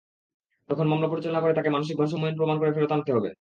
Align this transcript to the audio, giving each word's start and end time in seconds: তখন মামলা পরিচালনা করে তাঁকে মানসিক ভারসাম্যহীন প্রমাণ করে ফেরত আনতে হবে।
তখন 0.69 0.85
মামলা 0.87 1.07
পরিচালনা 1.11 1.41
করে 1.41 1.53
তাঁকে 1.53 1.73
মানসিক 1.75 1.95
ভারসাম্যহীন 1.97 2.37
প্রমাণ 2.37 2.57
করে 2.59 2.73
ফেরত 2.75 2.91
আনতে 2.91 3.11
হবে। 3.15 3.29